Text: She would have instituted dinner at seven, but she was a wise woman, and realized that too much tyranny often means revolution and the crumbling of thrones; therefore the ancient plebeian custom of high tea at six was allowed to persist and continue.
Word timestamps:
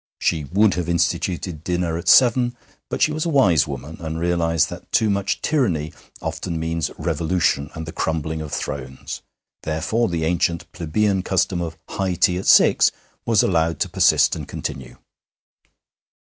She 0.19 0.45
would 0.45 0.73
have 0.73 0.89
instituted 0.89 1.63
dinner 1.63 1.95
at 1.95 2.07
seven, 2.07 2.57
but 2.89 3.03
she 3.03 3.11
was 3.11 3.23
a 3.23 3.29
wise 3.29 3.67
woman, 3.67 3.97
and 3.99 4.17
realized 4.19 4.71
that 4.71 4.91
too 4.91 5.11
much 5.11 5.43
tyranny 5.43 5.93
often 6.23 6.59
means 6.59 6.89
revolution 6.97 7.69
and 7.75 7.85
the 7.85 7.91
crumbling 7.91 8.41
of 8.41 8.51
thrones; 8.51 9.21
therefore 9.61 10.09
the 10.09 10.25
ancient 10.25 10.71
plebeian 10.71 11.21
custom 11.21 11.61
of 11.61 11.77
high 11.87 12.15
tea 12.15 12.39
at 12.39 12.47
six 12.47 12.89
was 13.27 13.43
allowed 13.43 13.79
to 13.81 13.89
persist 13.89 14.35
and 14.35 14.47
continue. 14.47 14.97